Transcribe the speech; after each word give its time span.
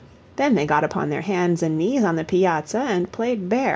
Then 0.35 0.55
they 0.55 0.65
got 0.65 0.83
upon 0.83 1.11
their 1.11 1.21
hands 1.21 1.61
and 1.61 1.77
knees 1.77 2.03
on 2.03 2.15
the 2.15 2.23
piazza 2.23 2.79
and 2.79 3.11
played 3.11 3.47
bear. 3.49 3.69